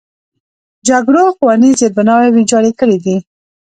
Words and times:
جګړو 0.87 1.23
ښوونیز 1.35 1.75
زیربناوې 1.81 2.29
ویجاړې 2.31 2.71
کړي 2.79 2.97
دي. 3.05 3.17